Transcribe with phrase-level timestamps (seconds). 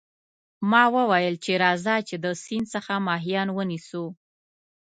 [0.71, 4.05] ما وویل چې راځه چې د سیند څخه ماهیان ونیسو.